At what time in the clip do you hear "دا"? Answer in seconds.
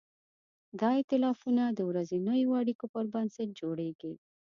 0.79-0.89